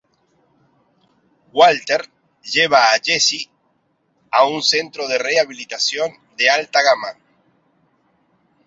[1.59, 2.05] Walter
[2.53, 3.43] lleva a Jesse
[4.31, 7.13] a un centro de rehabilitación de alta gama.